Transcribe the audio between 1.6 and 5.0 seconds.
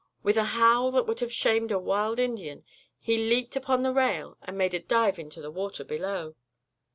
a wild Indian he leaped upon the rail and made a